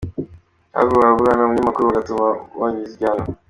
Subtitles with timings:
[0.75, 3.23] Ahubwo baburana, ubunyamakuru bugatuma bagabanyirizwa igihano.